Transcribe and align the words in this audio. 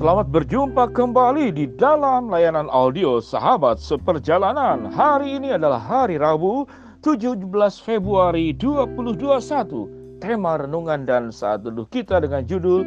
Selamat 0.00 0.32
berjumpa 0.32 0.96
kembali 0.96 1.52
di 1.52 1.68
dalam 1.76 2.32
layanan 2.32 2.72
audio 2.72 3.20
Sahabat 3.20 3.76
Seperjalanan. 3.76 4.88
Hari 4.88 5.36
ini 5.36 5.52
adalah 5.52 5.76
hari 5.76 6.16
Rabu, 6.16 6.64
17 7.04 7.36
Februari 7.84 8.56
2021. 8.56 10.24
Tema 10.24 10.56
renungan 10.56 11.04
dan 11.04 11.28
saat 11.28 11.68
duduk 11.68 11.92
kita 11.92 12.16
dengan 12.16 12.48
judul 12.48 12.80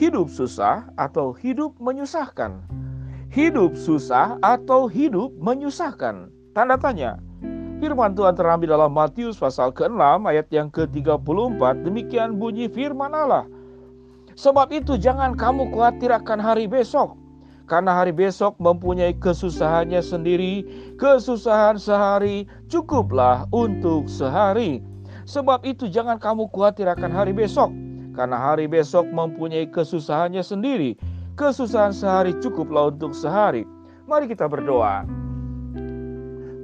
Hidup 0.00 0.32
Susah 0.32 0.88
atau 0.96 1.36
Hidup 1.36 1.76
Menyusahkan. 1.76 2.64
Hidup 3.28 3.76
susah 3.76 4.40
atau 4.40 4.88
hidup 4.88 5.36
menyusahkan? 5.36 6.32
Tanda 6.56 6.80
tanya. 6.80 7.20
Firman 7.84 8.16
Tuhan 8.16 8.32
terambil 8.32 8.72
dalam 8.72 8.96
Matius 8.96 9.36
pasal 9.36 9.76
ke-6 9.76 10.24
ayat 10.24 10.48
yang 10.48 10.72
ke-34. 10.72 11.60
Demikian 11.84 12.40
bunyi 12.40 12.72
firman 12.72 13.12
Allah. 13.12 13.44
Sebab 14.36 14.68
itu 14.68 15.00
jangan 15.00 15.32
kamu 15.32 15.72
khawatir 15.72 16.12
akan 16.12 16.36
hari 16.36 16.68
besok. 16.68 17.16
Karena 17.66 17.98
hari 17.98 18.14
besok 18.14 18.54
mempunyai 18.62 19.16
kesusahannya 19.18 19.98
sendiri, 19.98 20.62
kesusahan 21.02 21.80
sehari 21.80 22.46
cukuplah 22.70 23.48
untuk 23.50 24.06
sehari. 24.06 24.84
Sebab 25.26 25.66
itu 25.66 25.90
jangan 25.90 26.22
kamu 26.22 26.46
khawatir 26.54 26.86
akan 26.86 27.10
hari 27.10 27.34
besok, 27.34 27.74
karena 28.14 28.38
hari 28.38 28.70
besok 28.70 29.10
mempunyai 29.10 29.66
kesusahannya 29.66 30.46
sendiri, 30.46 30.94
kesusahan 31.34 31.90
sehari 31.90 32.30
cukuplah 32.38 32.94
untuk 32.94 33.10
sehari. 33.10 33.66
Mari 34.06 34.30
kita 34.30 34.46
berdoa. 34.46 35.02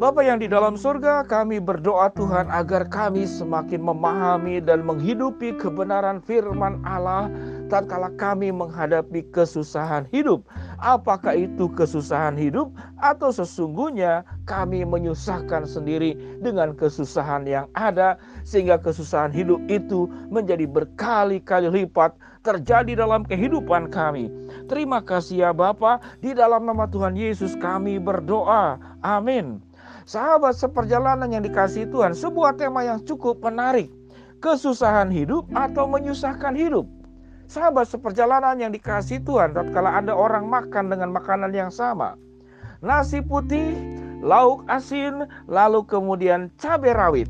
Bapa 0.02 0.18
yang 0.22 0.42
di 0.42 0.50
dalam 0.50 0.74
surga, 0.74 1.22
kami 1.26 1.62
berdoa 1.62 2.10
Tuhan 2.14 2.50
agar 2.50 2.90
kami 2.90 3.22
semakin 3.22 3.78
memahami 3.86 4.58
dan 4.58 4.82
menghidupi 4.82 5.54
kebenaran 5.58 6.18
firman 6.22 6.82
Allah 6.82 7.30
tatkala 7.72 8.12
kami 8.20 8.52
menghadapi 8.52 9.24
kesusahan 9.32 10.04
hidup. 10.12 10.44
Apakah 10.76 11.32
itu 11.32 11.72
kesusahan 11.72 12.36
hidup 12.36 12.68
atau 13.00 13.32
sesungguhnya 13.32 14.28
kami 14.44 14.84
menyusahkan 14.84 15.64
sendiri 15.64 16.12
dengan 16.44 16.76
kesusahan 16.76 17.48
yang 17.48 17.64
ada 17.72 18.20
sehingga 18.44 18.76
kesusahan 18.76 19.32
hidup 19.32 19.56
itu 19.72 20.04
menjadi 20.28 20.68
berkali-kali 20.68 21.72
lipat 21.72 22.12
terjadi 22.44 23.00
dalam 23.00 23.24
kehidupan 23.24 23.88
kami. 23.88 24.28
Terima 24.68 25.00
kasih 25.00 25.48
ya 25.48 25.50
Bapa, 25.56 25.96
di 26.20 26.36
dalam 26.36 26.68
nama 26.68 26.84
Tuhan 26.84 27.16
Yesus 27.16 27.56
kami 27.56 27.96
berdoa. 27.96 28.76
Amin. 29.00 29.64
Sahabat 30.04 30.58
seperjalanan 30.58 31.30
yang 31.30 31.46
dikasih 31.46 31.88
Tuhan, 31.88 32.12
sebuah 32.12 32.58
tema 32.58 32.84
yang 32.84 33.00
cukup 33.06 33.40
menarik. 33.40 33.88
Kesusahan 34.42 35.08
hidup 35.14 35.46
atau 35.54 35.86
menyusahkan 35.86 36.58
hidup. 36.58 36.82
Sahabat 37.52 37.84
seperjalanan 37.84 38.56
yang 38.56 38.72
dikasih 38.72 39.20
Tuhan, 39.28 39.52
tatkala 39.52 40.00
ada 40.00 40.16
orang 40.16 40.48
makan 40.48 40.88
dengan 40.88 41.12
makanan 41.12 41.52
yang 41.52 41.68
sama. 41.68 42.16
Nasi 42.80 43.20
putih, 43.20 43.76
lauk 44.24 44.64
asin, 44.72 45.28
lalu 45.52 45.84
kemudian 45.84 46.48
cabai 46.56 46.96
rawit. 46.96 47.28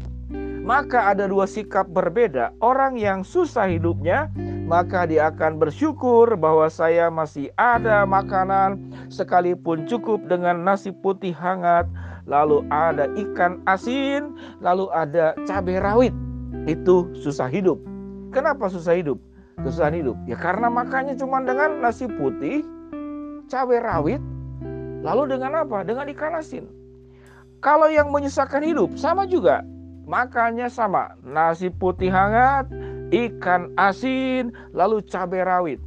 Maka 0.63 1.11
ada 1.11 1.27
dua 1.27 1.51
sikap 1.51 1.91
berbeda. 1.91 2.55
Orang 2.63 3.03
yang 3.03 3.27
susah 3.27 3.67
hidupnya, 3.67 4.31
maka 4.63 5.11
dia 5.11 5.27
akan 5.35 5.59
bersyukur 5.59 6.39
bahwa 6.39 6.71
saya 6.71 7.11
masih 7.11 7.51
ada 7.59 8.07
makanan 8.07 8.79
sekalipun 9.11 9.91
cukup 9.91 10.23
dengan 10.31 10.63
nasi 10.63 10.95
putih 10.95 11.35
hangat, 11.35 11.91
lalu 12.31 12.63
ada 12.71 13.11
ikan 13.19 13.59
asin, 13.67 14.39
lalu 14.63 14.87
ada 14.95 15.35
cabai 15.51 15.83
rawit. 15.83 16.15
Itu 16.71 17.11
susah 17.19 17.51
hidup. 17.51 17.83
Kenapa 18.31 18.71
susah 18.71 18.95
hidup? 18.95 19.19
Kesusahan 19.63 19.97
hidup? 19.97 20.19
Ya 20.27 20.37
karena 20.37 20.69
makannya 20.69 21.15
cuma 21.17 21.41
dengan 21.43 21.79
nasi 21.79 22.07
putih, 22.07 22.67
cabai 23.47 23.81
rawit, 23.81 24.23
lalu 25.03 25.39
dengan 25.39 25.63
apa? 25.63 25.87
Dengan 25.87 26.11
ikan 26.11 26.37
asin. 26.37 26.67
Kalau 27.63 27.87
yang 27.87 28.11
menyusahkan 28.11 28.63
hidup 28.67 28.99
sama 28.99 29.23
juga, 29.25 29.63
makannya 30.05 30.67
sama, 30.67 31.15
nasi 31.23 31.71
putih 31.71 32.11
hangat, 32.11 32.67
ikan 33.15 33.71
asin, 33.79 34.51
lalu 34.75 34.99
cabai 35.07 35.47
rawit. 35.47 35.81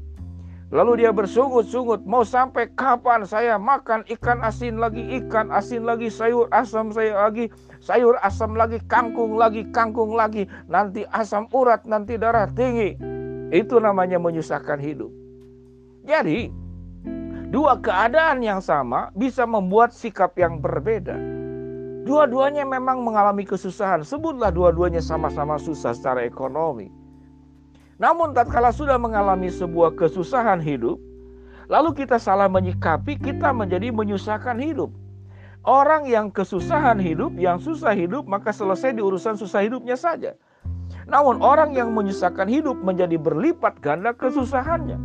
Lalu 0.74 1.06
dia 1.06 1.14
bersungut-sungut, 1.14 2.03
mau 2.09 2.25
sampai 2.25 2.68
kapan 2.74 3.22
saya 3.22 3.56
makan 3.56 4.02
ikan 4.18 4.41
asin 4.41 4.81
lagi, 4.81 5.03
ikan 5.22 5.53
asin 5.53 5.85
lagi, 5.85 6.09
sayur 6.09 6.50
asam 6.50 6.90
saya 6.90 7.30
lagi, 7.30 7.53
sayur 7.80 8.18
asam 8.25 8.58
lagi, 8.58 8.81
kangkung 8.90 9.38
lagi, 9.38 9.62
kangkung 9.69 10.18
lagi, 10.18 10.50
nanti 10.66 11.06
asam 11.14 11.46
urat, 11.53 11.85
nanti 11.85 12.18
darah 12.18 12.50
tinggi. 12.50 12.97
Itu 13.54 13.78
namanya 13.78 14.18
menyusahkan 14.18 14.82
hidup. 14.82 15.14
Jadi, 16.06 16.54
dua 17.50 17.78
keadaan 17.82 18.42
yang 18.46 18.62
sama 18.62 19.10
bisa 19.18 19.46
membuat 19.46 19.94
sikap 19.94 20.38
yang 20.38 20.62
berbeda. 20.62 21.18
Dua-duanya 22.06 22.62
memang 22.70 23.02
mengalami 23.02 23.42
kesusahan. 23.42 24.06
Sebutlah 24.06 24.54
dua-duanya 24.54 25.02
sama-sama 25.02 25.58
susah 25.58 25.98
secara 25.98 26.22
ekonomi. 26.22 26.94
Namun 27.98 28.38
tatkala 28.38 28.70
sudah 28.70 29.02
mengalami 29.02 29.50
sebuah 29.50 29.98
kesusahan 29.98 30.62
hidup, 30.62 31.02
lalu 31.66 32.06
kita 32.06 32.22
salah 32.22 32.46
menyikapi, 32.46 33.18
kita 33.18 33.50
menjadi 33.56 33.90
menyusahkan 33.90 34.62
hidup. 34.62 34.94
Orang 35.66 36.06
yang 36.06 36.30
kesusahan 36.30 37.02
hidup, 37.02 37.34
yang 37.42 37.58
susah 37.58 37.98
hidup, 37.98 38.30
maka 38.30 38.54
selesai 38.54 38.94
di 38.94 39.02
urusan 39.02 39.34
susah 39.34 39.66
hidupnya 39.66 39.98
saja. 39.98 40.38
Namun 41.06 41.38
orang 41.42 41.78
yang 41.78 41.94
menyusahkan 41.94 42.50
hidup 42.50 42.82
menjadi 42.82 43.18
berlipat 43.22 43.78
ganda 43.82 44.14
kesusahannya. 44.14 44.98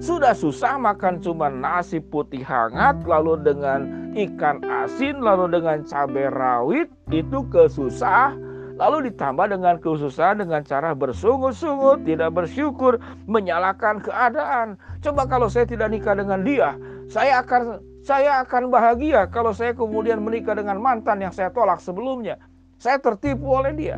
Sudah 0.00 0.36
susah 0.36 0.76
makan 0.76 1.24
cuma 1.24 1.48
nasi 1.48 2.00
putih 2.00 2.44
hangat 2.44 3.00
lalu 3.08 3.40
dengan 3.40 4.12
ikan 4.12 4.60
asin 4.64 5.24
lalu 5.24 5.56
dengan 5.56 5.84
cabai 5.88 6.28
rawit 6.28 6.88
itu 7.08 7.44
kesusah 7.48 8.36
lalu 8.76 9.08
ditambah 9.08 9.48
dengan 9.48 9.80
kesusahan 9.80 10.44
dengan 10.44 10.60
cara 10.60 10.92
bersungut-sungut, 10.92 12.04
tidak 12.04 12.28
bersyukur, 12.36 13.00
menyalahkan 13.24 14.04
keadaan. 14.04 14.76
Coba 15.00 15.24
kalau 15.24 15.48
saya 15.48 15.64
tidak 15.64 15.88
nikah 15.88 16.12
dengan 16.12 16.44
dia, 16.44 16.76
saya 17.08 17.40
akan 17.40 17.80
saya 18.04 18.44
akan 18.44 18.68
bahagia 18.70 19.26
kalau 19.32 19.50
saya 19.50 19.72
kemudian 19.72 20.22
menikah 20.22 20.54
dengan 20.54 20.78
mantan 20.78 21.24
yang 21.24 21.32
saya 21.32 21.48
tolak 21.50 21.80
sebelumnya. 21.80 22.36
Saya 22.76 23.00
tertipu 23.00 23.48
oleh 23.48 23.72
dia. 23.72 23.96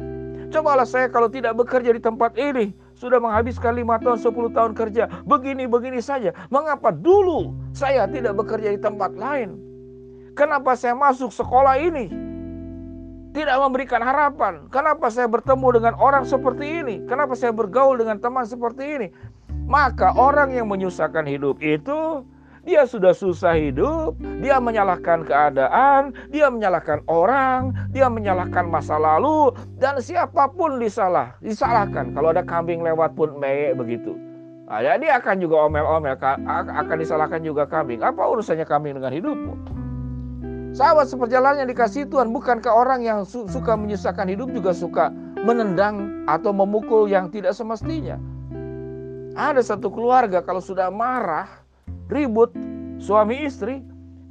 Cobalah 0.48 0.88
saya 0.88 1.12
kalau 1.12 1.28
tidak 1.28 1.56
bekerja 1.60 1.92
di 1.92 2.00
tempat 2.00 2.32
ini. 2.40 2.72
Sudah 2.96 3.22
menghabiskan 3.22 3.78
lima 3.78 4.00
tahun, 4.00 4.18
sepuluh 4.18 4.50
tahun 4.50 4.74
kerja. 4.74 5.06
Begini-begini 5.28 6.02
saja. 6.02 6.34
Mengapa 6.50 6.90
dulu 6.90 7.54
saya 7.76 8.08
tidak 8.10 8.34
bekerja 8.34 8.74
di 8.74 8.80
tempat 8.80 9.14
lain? 9.14 9.60
Kenapa 10.34 10.74
saya 10.74 10.96
masuk 10.96 11.30
sekolah 11.30 11.78
ini? 11.78 12.10
Tidak 13.36 13.56
memberikan 13.60 14.00
harapan. 14.00 14.66
Kenapa 14.72 15.12
saya 15.12 15.28
bertemu 15.28 15.78
dengan 15.78 15.94
orang 16.00 16.24
seperti 16.24 16.80
ini? 16.80 17.04
Kenapa 17.06 17.36
saya 17.36 17.52
bergaul 17.52 18.00
dengan 18.00 18.18
teman 18.18 18.48
seperti 18.48 18.82
ini? 18.98 19.08
Maka 19.68 20.16
orang 20.16 20.56
yang 20.56 20.66
menyusahkan 20.66 21.28
hidup 21.28 21.60
itu 21.60 22.24
dia 22.68 22.84
sudah 22.84 23.16
susah 23.16 23.56
hidup, 23.56 24.20
dia 24.44 24.60
menyalahkan 24.60 25.24
keadaan, 25.24 26.12
dia 26.28 26.52
menyalahkan 26.52 27.00
orang, 27.08 27.72
dia 27.88 28.12
menyalahkan 28.12 28.68
masa 28.68 29.00
lalu, 29.00 29.56
dan 29.80 29.96
siapa 30.04 30.52
pun 30.52 30.76
disalah, 30.76 31.32
disalahkan. 31.40 32.12
Kalau 32.12 32.28
ada 32.28 32.44
kambing 32.44 32.84
lewat 32.84 33.16
pun 33.16 33.40
meye 33.40 33.72
begitu. 33.72 34.12
Nah, 34.68 34.84
dia 34.84 35.16
akan 35.16 35.40
juga 35.40 35.64
omel-omel, 35.64 36.12
akan 36.52 36.96
disalahkan 37.00 37.40
juga 37.40 37.64
kambing. 37.64 38.04
Apa 38.04 38.20
urusannya 38.20 38.68
kambing 38.68 39.00
dengan 39.00 39.16
hidupmu? 39.16 39.52
Sahabat 40.76 41.08
seperjalanan 41.08 41.64
yang 41.64 41.72
dikasih 41.72 42.04
Tuhan, 42.12 42.28
bukankah 42.36 42.68
orang 42.68 43.00
yang 43.00 43.24
su 43.24 43.48
suka 43.48 43.80
menyusahkan 43.80 44.28
hidup 44.28 44.52
juga 44.52 44.76
suka 44.76 45.08
menendang 45.40 46.28
atau 46.28 46.52
memukul 46.52 47.08
yang 47.08 47.32
tidak 47.32 47.56
semestinya? 47.56 48.20
Ada 49.32 49.64
satu 49.64 49.88
keluarga 49.88 50.44
kalau 50.44 50.60
sudah 50.60 50.92
marah, 50.92 51.48
ribut 52.08 52.52
suami 52.98 53.46
istri, 53.46 53.80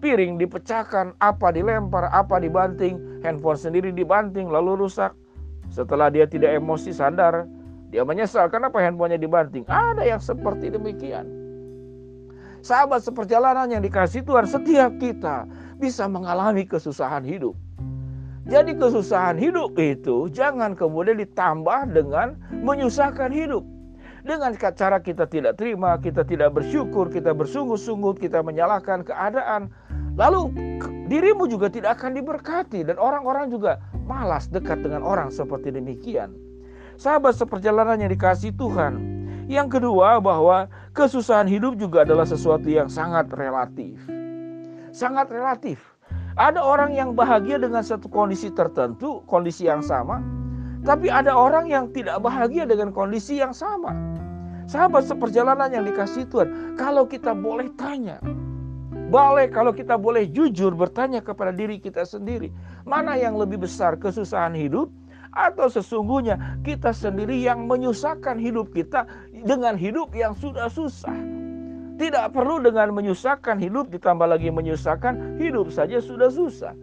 piring 0.03 0.37
dipecahkan, 0.37 1.15
apa 1.23 1.47
dilempar, 1.53 2.09
apa 2.13 2.37
dibanting, 2.37 3.01
handphone 3.25 3.57
sendiri 3.57 3.89
dibanting 3.93 4.49
lalu 4.49 4.85
rusak. 4.85 5.13
Setelah 5.67 6.07
dia 6.13 6.23
tidak 6.29 6.55
emosi 6.57 6.95
sadar, 6.95 7.47
dia 7.91 8.03
menyesal 8.03 8.51
kenapa 8.51 8.79
handphonenya 8.83 9.19
dibanting. 9.19 9.63
Ada 9.67 10.03
yang 10.03 10.21
seperti 10.21 10.71
demikian. 10.71 11.27
Sahabat 12.65 13.05
seperjalanan 13.05 13.71
yang 13.71 13.83
dikasih 13.85 14.27
Tuhan, 14.27 14.43
setiap 14.43 14.91
kita 14.99 15.47
bisa 15.79 16.09
mengalami 16.09 16.67
kesusahan 16.67 17.23
hidup. 17.23 17.55
Jadi 18.47 18.79
kesusahan 18.79 19.35
hidup 19.35 19.75
itu 19.75 20.31
jangan 20.31 20.71
kemudian 20.71 21.19
ditambah 21.19 21.91
dengan 21.91 22.39
menyusahkan 22.63 23.27
hidup. 23.27 23.63
Dengan 24.27 24.51
cara 24.59 24.99
kita 24.99 25.23
tidak 25.23 25.55
terima, 25.55 25.95
kita 25.95 26.27
tidak 26.27 26.51
bersyukur, 26.51 27.07
kita 27.07 27.31
bersungguh-sungguh, 27.31 28.19
kita 28.19 28.43
menyalahkan 28.43 29.07
keadaan. 29.07 29.71
Lalu 30.19 30.51
dirimu 31.07 31.47
juga 31.47 31.71
tidak 31.71 31.95
akan 32.01 32.19
diberkati 32.19 32.83
dan 32.83 32.99
orang-orang 32.99 33.47
juga 33.47 33.79
malas 34.03 34.51
dekat 34.51 34.83
dengan 34.83 34.99
orang 35.07 35.31
seperti 35.31 35.71
demikian. 35.71 36.35
Sahabat 36.99 37.39
seperjalanan 37.39 38.03
yang 38.03 38.11
dikasih 38.11 38.51
Tuhan. 38.59 39.15
Yang 39.47 39.79
kedua 39.79 40.19
bahwa 40.19 40.67
Kesusahan 40.97 41.45
hidup 41.45 41.77
juga 41.77 42.01
adalah 42.01 42.25
sesuatu 42.25 42.65
yang 42.73 42.89
sangat 42.89 43.29
relatif. 43.37 44.01
Sangat 44.89 45.29
relatif. 45.29 45.77
Ada 46.41 46.57
orang 46.57 46.89
yang 46.97 47.13
bahagia 47.13 47.61
dengan 47.61 47.85
satu 47.85 48.09
kondisi 48.09 48.49
tertentu, 48.49 49.21
kondisi 49.29 49.69
yang 49.69 49.85
sama, 49.85 50.25
tapi 50.81 51.13
ada 51.13 51.37
orang 51.37 51.69
yang 51.69 51.93
tidak 51.93 52.17
bahagia 52.17 52.65
dengan 52.65 52.89
kondisi 52.89 53.37
yang 53.37 53.53
sama. 53.53 53.93
Sahabat 54.67 55.07
seperjalanan 55.07 55.71
yang 55.71 55.87
dikasih 55.87 56.27
Tuhan, 56.27 56.75
kalau 56.75 57.07
kita 57.07 57.31
boleh 57.31 57.71
tanya, 57.79 58.19
boleh 59.07 59.47
kalau 59.47 59.71
kita 59.71 59.95
boleh 59.95 60.27
jujur 60.27 60.75
bertanya 60.75 61.23
kepada 61.23 61.55
diri 61.55 61.79
kita 61.79 62.03
sendiri, 62.03 62.51
mana 62.83 63.15
yang 63.15 63.39
lebih 63.39 63.63
besar 63.63 63.95
kesusahan 63.95 64.51
hidup 64.51 64.91
atau 65.31 65.71
sesungguhnya 65.71 66.59
kita 66.67 66.91
sendiri 66.91 67.39
yang 67.39 67.63
menyusahkan 67.63 68.35
hidup 68.35 68.75
kita 68.75 69.07
dengan 69.31 69.79
hidup 69.79 70.11
yang 70.11 70.35
sudah 70.35 70.67
susah. 70.67 71.15
Tidak 71.95 72.29
perlu 72.35 72.59
dengan 72.59 72.91
menyusahkan 72.91 73.57
hidup 73.63 73.87
ditambah 73.87 74.27
lagi 74.27 74.51
menyusahkan 74.51 75.39
hidup 75.39 75.71
saja 75.71 76.03
sudah 76.03 76.27
susah. 76.27 76.75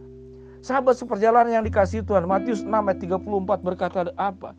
Sahabat 0.64 0.96
seperjalanan 0.96 1.60
yang 1.60 1.64
dikasih 1.69 2.00
Tuhan, 2.08 2.25
Matius 2.25 2.64
6 2.64 2.72
ayat 2.72 2.96
34 2.96 3.60
berkata 3.60 4.08
apa? 4.16 4.56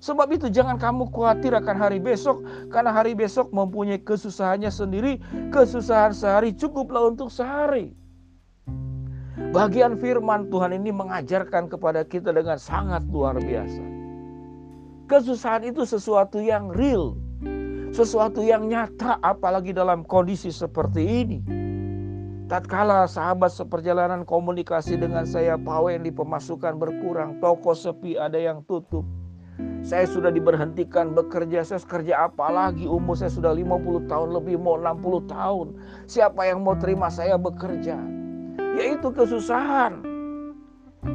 Sebab 0.00 0.28
itu 0.28 0.52
jangan 0.52 0.76
kamu 0.76 1.08
khawatir 1.08 1.56
akan 1.56 1.76
hari 1.76 1.96
besok 1.96 2.44
karena 2.68 2.92
hari 2.92 3.16
besok 3.16 3.48
mempunyai 3.52 4.00
kesusahannya 4.00 4.68
sendiri. 4.68 5.16
Kesusahan 5.48 6.12
sehari 6.12 6.52
cukuplah 6.52 7.08
untuk 7.08 7.32
sehari. 7.32 7.96
Bagian 9.56 9.96
firman 9.96 10.52
Tuhan 10.52 10.76
ini 10.76 10.92
mengajarkan 10.92 11.72
kepada 11.72 12.04
kita 12.04 12.32
dengan 12.32 12.60
sangat 12.60 13.04
luar 13.08 13.40
biasa. 13.40 13.84
Kesusahan 15.06 15.64
itu 15.64 15.86
sesuatu 15.86 16.42
yang 16.42 16.68
real, 16.72 17.16
sesuatu 17.94 18.42
yang 18.44 18.68
nyata 18.68 19.16
apalagi 19.24 19.72
dalam 19.72 20.04
kondisi 20.04 20.52
seperti 20.52 21.02
ini. 21.24 21.38
Tatkala 22.46 23.10
sahabat 23.10 23.50
seperjalanan 23.50 24.22
komunikasi 24.22 24.94
dengan 24.94 25.26
saya, 25.26 25.58
yang 25.58 26.02
di 26.04 26.14
pemasukan 26.14 26.78
berkurang, 26.78 27.42
toko 27.42 27.74
sepi, 27.74 28.14
ada 28.14 28.38
yang 28.38 28.62
tutup 28.70 29.02
saya 29.86 30.02
sudah 30.10 30.34
diberhentikan 30.34 31.14
bekerja, 31.14 31.62
saya 31.62 31.78
kerja 31.78 32.26
apa 32.26 32.50
lagi? 32.50 32.90
Umur 32.90 33.14
saya 33.14 33.30
sudah 33.30 33.54
50 33.54 34.10
tahun 34.10 34.28
lebih, 34.34 34.58
mau 34.58 34.74
60 34.74 35.30
tahun. 35.30 35.66
Siapa 36.10 36.42
yang 36.42 36.66
mau 36.66 36.74
terima 36.74 37.06
saya 37.06 37.38
bekerja? 37.38 37.94
Yaitu 38.76 39.08
kesusahan. 39.14 40.02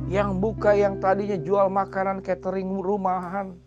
Yang 0.07 0.29
buka 0.39 0.71
yang 0.71 1.03
tadinya 1.03 1.35
jual 1.35 1.67
makanan 1.67 2.23
catering 2.23 2.79
rumahan. 2.79 3.59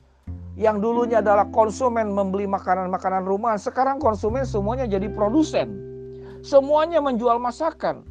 Yang 0.57 0.77
dulunya 0.81 1.21
adalah 1.21 1.53
konsumen 1.53 2.09
membeli 2.09 2.49
makanan-makanan 2.49 3.29
rumahan. 3.29 3.61
Sekarang 3.61 4.01
konsumen 4.01 4.49
semuanya 4.49 4.89
jadi 4.89 5.13
produsen. 5.13 5.69
Semuanya 6.41 7.05
menjual 7.05 7.37
masakan. 7.37 8.09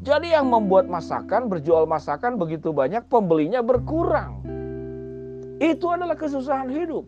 Jadi 0.00 0.32
yang 0.32 0.48
membuat 0.48 0.88
masakan, 0.88 1.52
berjual 1.52 1.84
masakan 1.84 2.40
begitu 2.40 2.72
banyak, 2.72 3.04
pembelinya 3.12 3.60
berkurang. 3.60 4.39
Itu 5.60 5.92
adalah 5.92 6.16
kesusahan 6.16 6.72
hidup. 6.72 7.04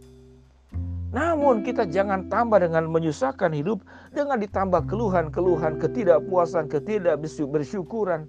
Namun 1.13 1.65
kita 1.65 1.89
jangan 1.89 2.29
tambah 2.29 2.61
dengan 2.61 2.89
menyusahkan 2.89 3.53
hidup 3.53 3.85
dengan 4.13 4.41
ditambah 4.41 4.89
keluhan-keluhan, 4.89 5.81
ketidakpuasan, 5.81 6.69
ketidakbersyukuran. 6.69 8.29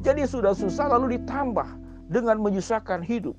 Jadi 0.00 0.24
sudah 0.24 0.56
susah 0.56 0.96
lalu 0.96 1.20
ditambah 1.20 1.68
dengan 2.08 2.40
menyusahkan 2.40 3.04
hidup. 3.04 3.36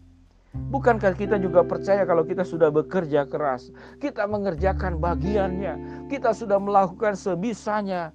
Bukankah 0.51 1.15
kita 1.15 1.39
juga 1.39 1.63
percaya 1.63 2.03
kalau 2.06 2.27
kita 2.27 2.44
sudah 2.44 2.69
bekerja 2.69 3.24
keras, 3.25 3.71
kita 4.03 4.27
mengerjakan 4.27 5.00
bagiannya, 5.00 6.06
kita 6.12 6.35
sudah 6.35 6.59
melakukan 6.59 7.15
sebisanya 7.15 8.12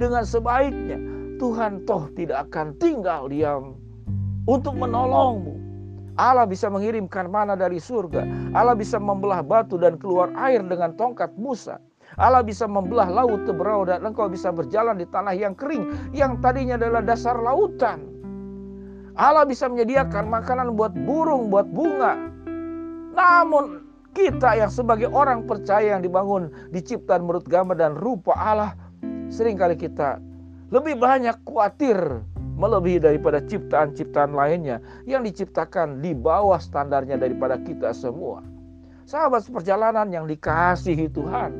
dengan 0.00 0.22
sebaiknya, 0.24 0.96
Tuhan 1.36 1.84
toh 1.84 2.08
tidak 2.16 2.48
akan 2.48 2.78
tinggal 2.80 3.28
diam 3.28 3.76
untuk 4.48 4.78
menolongmu. 4.78 5.59
Allah 6.20 6.44
bisa 6.44 6.68
mengirimkan 6.68 7.32
mana 7.32 7.56
dari 7.56 7.80
surga. 7.80 8.52
Allah 8.52 8.76
bisa 8.76 9.00
membelah 9.00 9.40
batu 9.40 9.80
dan 9.80 9.96
keluar 9.96 10.28
air 10.36 10.60
dengan 10.60 10.92
tongkat 11.00 11.32
Musa. 11.40 11.80
Allah 12.20 12.44
bisa 12.44 12.68
membelah 12.68 13.08
laut 13.08 13.48
teberau 13.48 13.88
dan 13.88 14.04
engkau 14.04 14.28
bisa 14.28 14.52
berjalan 14.52 15.00
di 15.00 15.08
tanah 15.08 15.32
yang 15.32 15.56
kering 15.56 15.88
yang 16.12 16.36
tadinya 16.44 16.76
adalah 16.76 17.00
dasar 17.00 17.40
lautan. 17.40 18.04
Allah 19.16 19.48
bisa 19.48 19.64
menyediakan 19.70 20.28
makanan 20.28 20.76
buat 20.76 20.92
burung, 21.08 21.48
buat 21.48 21.70
bunga. 21.72 22.18
Namun 23.16 23.88
kita 24.12 24.60
yang 24.60 24.68
sebagai 24.68 25.08
orang 25.08 25.48
percaya 25.48 25.96
yang 25.96 26.02
dibangun 26.02 26.52
diciptakan 26.74 27.24
menurut 27.24 27.46
gambar 27.48 27.76
dan 27.78 27.92
rupa 27.96 28.34
Allah, 28.36 28.74
sering 29.32 29.56
kali 29.56 29.78
kita 29.78 30.20
lebih 30.70 30.98
banyak 30.98 31.34
khawatir 31.46 32.22
melebihi 32.60 33.00
daripada 33.00 33.40
ciptaan-ciptaan 33.40 34.36
lainnya 34.36 34.84
yang 35.08 35.24
diciptakan 35.24 36.04
di 36.04 36.12
bawah 36.12 36.60
standarnya 36.60 37.16
daripada 37.16 37.56
kita 37.56 37.96
semua. 37.96 38.44
Sahabat 39.08 39.48
seperjalanan 39.48 40.12
yang 40.12 40.28
dikasihi 40.28 41.08
Tuhan. 41.08 41.50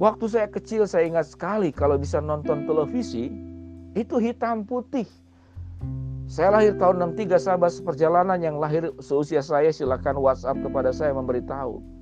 Waktu 0.00 0.24
saya 0.26 0.48
kecil 0.48 0.88
saya 0.88 1.06
ingat 1.06 1.30
sekali 1.30 1.70
kalau 1.70 2.00
bisa 2.00 2.18
nonton 2.18 2.64
televisi 2.64 3.30
itu 3.94 4.16
hitam 4.18 4.64
putih. 4.64 5.06
Saya 6.24 6.56
lahir 6.56 6.74
tahun 6.80 7.14
63 7.14 7.36
sahabat 7.36 7.70
seperjalanan 7.70 8.40
yang 8.40 8.56
lahir 8.56 8.90
seusia 8.98 9.44
saya 9.44 9.68
silakan 9.68 10.18
WhatsApp 10.18 10.64
kepada 10.64 10.90
saya 10.90 11.12
memberitahu 11.12 11.94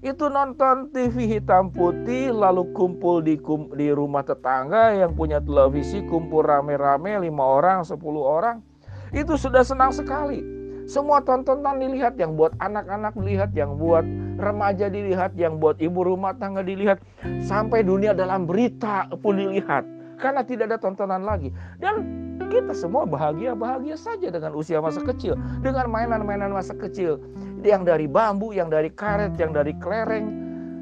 itu 0.00 0.32
nonton 0.32 0.88
TV 0.96 1.28
hitam 1.28 1.68
putih 1.68 2.32
lalu 2.32 2.72
kumpul 2.72 3.20
di 3.20 3.36
kum, 3.36 3.68
di 3.76 3.92
rumah 3.92 4.24
tetangga 4.24 4.96
yang 4.96 5.12
punya 5.12 5.44
televisi 5.44 6.00
kumpul 6.08 6.40
rame-rame 6.40 7.20
lima 7.20 7.44
orang 7.44 7.84
sepuluh 7.84 8.24
orang. 8.24 8.64
Itu 9.12 9.36
sudah 9.36 9.60
senang 9.60 9.92
sekali. 9.92 10.40
Semua 10.88 11.20
tontonan 11.20 11.76
dilihat 11.76 12.16
yang 12.16 12.32
buat 12.32 12.56
anak-anak 12.64 13.12
dilihat 13.12 13.52
yang 13.52 13.76
buat 13.76 14.02
remaja 14.40 14.88
dilihat 14.88 15.36
yang 15.36 15.60
buat 15.60 15.76
ibu 15.76 16.00
rumah 16.00 16.32
tangga 16.32 16.64
dilihat. 16.64 17.04
Sampai 17.44 17.84
dunia 17.84 18.16
dalam 18.16 18.48
berita 18.48 19.04
pun 19.20 19.36
dilihat 19.36 19.84
karena 20.16 20.40
tidak 20.40 20.72
ada 20.72 20.78
tontonan 20.80 21.28
lagi. 21.28 21.52
Dan 21.76 22.08
kita 22.48 22.72
semua 22.72 23.04
bahagia-bahagia 23.04 24.00
saja 24.00 24.32
dengan 24.32 24.56
usia 24.56 24.80
masa 24.80 25.04
kecil, 25.04 25.36
dengan 25.60 25.86
mainan-mainan 25.92 26.50
masa 26.50 26.72
kecil 26.72 27.20
yang 27.64 27.82
dari 27.86 28.06
bambu, 28.10 28.52
yang 28.52 28.68
dari 28.68 28.90
karet, 28.92 29.36
yang 29.36 29.54
dari 29.54 29.72
kelereng, 29.78 30.28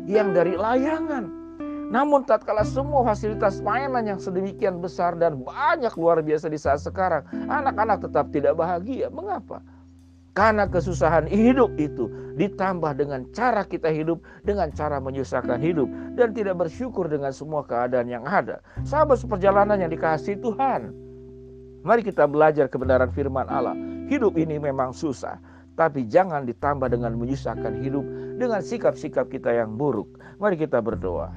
yang 0.04 0.32
dari 0.32 0.54
layangan. 0.54 1.30
Namun 1.88 2.28
tatkala 2.28 2.68
semua 2.68 3.00
fasilitas 3.00 3.64
mainan 3.64 4.04
yang 4.04 4.20
sedemikian 4.20 4.84
besar 4.84 5.16
dan 5.16 5.40
banyak 5.40 5.92
luar 5.96 6.20
biasa 6.20 6.52
di 6.52 6.60
saat 6.60 6.84
sekarang, 6.84 7.24
anak-anak 7.48 8.04
tetap 8.04 8.28
tidak 8.28 8.54
bahagia. 8.60 9.08
Mengapa? 9.08 9.64
Karena 10.36 10.68
kesusahan 10.68 11.26
hidup 11.26 11.72
itu 11.80 12.06
ditambah 12.36 12.94
dengan 12.94 13.26
cara 13.34 13.64
kita 13.64 13.88
hidup, 13.90 14.22
dengan 14.44 14.70
cara 14.70 15.00
menyusahkan 15.00 15.58
hidup, 15.58 15.88
dan 16.14 16.36
tidak 16.36 16.60
bersyukur 16.60 17.08
dengan 17.08 17.32
semua 17.32 17.64
keadaan 17.64 18.06
yang 18.06 18.22
ada. 18.28 18.60
Sahabat 18.86 19.18
seperjalanan 19.18 19.80
yang 19.82 19.90
dikasih 19.90 20.38
Tuhan, 20.38 20.94
Mari 21.86 22.02
kita 22.02 22.26
belajar 22.26 22.66
kebenaran 22.66 23.08
firman 23.14 23.46
Allah. 23.46 23.72
Hidup 24.10 24.34
ini 24.34 24.58
memang 24.58 24.90
susah, 24.90 25.38
tapi 25.78 26.10
jangan 26.10 26.42
ditambah 26.42 26.90
dengan 26.90 27.14
menyusahkan 27.14 27.78
hidup 27.78 28.02
dengan 28.34 28.58
sikap-sikap 28.58 29.30
kita 29.30 29.54
yang 29.54 29.78
buruk. 29.78 30.10
Mari 30.42 30.58
kita 30.58 30.82
berdoa. 30.82 31.30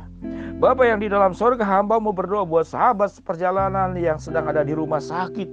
Bapak 0.58 0.86
yang 0.90 0.98
di 0.98 1.10
dalam 1.10 1.38
sorga 1.38 1.62
hamba 1.62 2.02
mau 2.02 2.10
berdoa 2.10 2.42
buat 2.42 2.66
sahabat 2.66 3.14
seperjalanan 3.14 3.94
yang 3.94 4.18
sedang 4.18 4.50
ada 4.50 4.66
di 4.66 4.74
rumah 4.74 4.98
sakit 4.98 5.46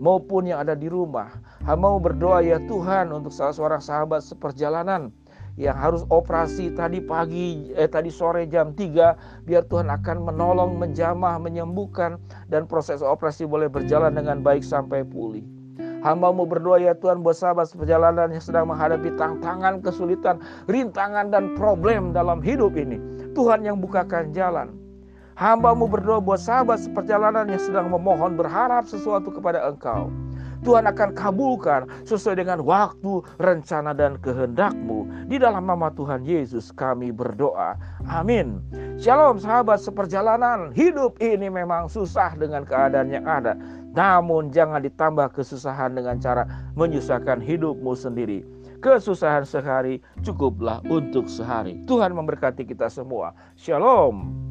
maupun 0.00 0.48
yang 0.48 0.64
ada 0.64 0.72
di 0.72 0.88
rumah. 0.88 1.28
Hamba 1.68 1.92
mau 1.92 2.00
berdoa 2.00 2.40
ya 2.40 2.56
Tuhan 2.64 3.12
untuk 3.12 3.28
salah 3.28 3.52
seorang 3.52 3.84
sahabat 3.84 4.24
seperjalanan 4.24 5.12
yang 5.60 5.76
harus 5.76 6.08
operasi 6.08 6.72
tadi 6.72 7.04
pagi 7.04 7.68
eh 7.76 7.84
tadi 7.84 8.08
sore 8.08 8.48
jam 8.48 8.72
3 8.72 9.44
biar 9.44 9.68
Tuhan 9.68 9.92
akan 9.92 10.32
menolong 10.32 10.80
menjamah 10.80 11.36
menyembuhkan 11.36 12.16
dan 12.48 12.64
proses 12.64 13.04
operasi 13.04 13.44
boleh 13.44 13.68
berjalan 13.68 14.16
dengan 14.16 14.40
baik 14.40 14.64
sampai 14.64 15.04
pulih. 15.04 15.59
Hamba 16.00 16.32
mau 16.32 16.48
berdoa 16.48 16.80
ya 16.80 16.96
Tuhan 16.96 17.20
buat 17.20 17.36
sahabat 17.36 17.76
perjalanan 17.76 18.32
yang 18.32 18.40
sedang 18.40 18.72
menghadapi 18.72 19.12
tantangan, 19.20 19.84
kesulitan, 19.84 20.40
rintangan 20.64 21.28
dan 21.28 21.52
problem 21.52 22.16
dalam 22.16 22.40
hidup 22.40 22.72
ini. 22.72 22.96
Tuhan 23.36 23.68
yang 23.68 23.76
bukakan 23.84 24.32
jalan. 24.32 24.72
Hamba 25.36 25.76
mau 25.76 25.88
berdoa 25.88 26.20
buat 26.20 26.40
sahabat 26.40 26.84
seperjalanan 26.84 27.48
yang 27.48 27.60
sedang 27.60 27.92
memohon 27.92 28.36
berharap 28.36 28.88
sesuatu 28.88 29.28
kepada 29.28 29.60
Engkau. 29.68 30.08
Tuhan 30.60 30.84
akan 30.84 31.16
kabulkan 31.16 31.88
sesuai 32.04 32.44
dengan 32.44 32.60
waktu, 32.60 33.24
rencana, 33.40 33.96
dan 33.96 34.20
kehendakmu. 34.20 35.08
Di 35.32 35.40
dalam 35.40 35.64
nama 35.64 35.88
Tuhan 35.92 36.24
Yesus 36.28 36.68
kami 36.74 37.08
berdoa. 37.12 37.80
Amin. 38.04 38.60
Shalom 39.00 39.40
sahabat 39.40 39.80
seperjalanan. 39.80 40.68
Hidup 40.76 41.16
ini 41.24 41.48
memang 41.48 41.88
susah 41.88 42.36
dengan 42.36 42.68
keadaan 42.68 43.08
yang 43.08 43.24
ada. 43.24 43.56
Namun 43.96 44.52
jangan 44.52 44.84
ditambah 44.84 45.32
kesusahan 45.34 45.96
dengan 45.96 46.20
cara 46.20 46.44
menyusahkan 46.76 47.40
hidupmu 47.40 47.96
sendiri. 47.96 48.44
kesusahan 48.80 49.44
sehari 49.44 50.00
cukuplah 50.24 50.80
untuk 50.88 51.28
sehari. 51.28 51.84
Tuhan 51.84 52.16
memberkati 52.16 52.64
kita 52.64 52.88
semua. 52.88 53.36
Shalom. 53.60 54.49